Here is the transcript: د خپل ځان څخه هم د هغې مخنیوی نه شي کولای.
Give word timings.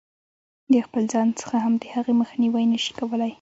د 0.71 0.73
خپل 0.85 1.03
ځان 1.13 1.27
څخه 1.39 1.55
هم 1.63 1.73
د 1.81 1.83
هغې 1.95 2.13
مخنیوی 2.21 2.65
نه 2.71 2.79
شي 2.83 2.91
کولای. 2.99 3.29